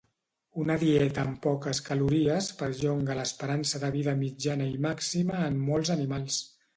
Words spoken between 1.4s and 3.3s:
poques calories perllonga